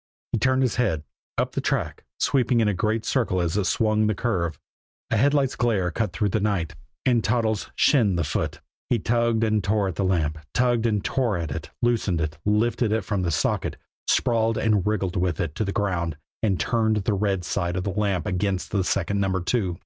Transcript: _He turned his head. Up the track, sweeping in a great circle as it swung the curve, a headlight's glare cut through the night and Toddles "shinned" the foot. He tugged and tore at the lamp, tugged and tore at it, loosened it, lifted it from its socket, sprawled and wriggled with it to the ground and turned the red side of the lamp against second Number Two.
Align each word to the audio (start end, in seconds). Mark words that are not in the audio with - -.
_He 0.32 0.38
turned 0.38 0.62
his 0.62 0.76
head. 0.76 1.04
Up 1.36 1.52
the 1.52 1.60
track, 1.60 2.04
sweeping 2.18 2.60
in 2.60 2.68
a 2.68 2.72
great 2.72 3.04
circle 3.04 3.38
as 3.38 3.58
it 3.58 3.66
swung 3.66 4.06
the 4.06 4.14
curve, 4.14 4.58
a 5.10 5.16
headlight's 5.18 5.56
glare 5.56 5.90
cut 5.90 6.14
through 6.14 6.30
the 6.30 6.40
night 6.40 6.74
and 7.04 7.22
Toddles 7.22 7.70
"shinned" 7.76 8.18
the 8.18 8.24
foot. 8.24 8.62
He 8.88 8.98
tugged 8.98 9.44
and 9.44 9.62
tore 9.62 9.88
at 9.88 9.96
the 9.96 10.04
lamp, 10.06 10.38
tugged 10.54 10.86
and 10.86 11.04
tore 11.04 11.36
at 11.36 11.50
it, 11.50 11.68
loosened 11.82 12.22
it, 12.22 12.38
lifted 12.46 12.92
it 12.92 13.04
from 13.04 13.22
its 13.26 13.36
socket, 13.36 13.76
sprawled 14.08 14.56
and 14.56 14.86
wriggled 14.86 15.16
with 15.16 15.38
it 15.38 15.54
to 15.56 15.66
the 15.66 15.70
ground 15.70 16.16
and 16.42 16.58
turned 16.58 16.96
the 17.04 17.12
red 17.12 17.44
side 17.44 17.76
of 17.76 17.84
the 17.84 17.90
lamp 17.90 18.24
against 18.24 18.72
second 18.84 19.20
Number 19.20 19.42
Two. 19.42 19.76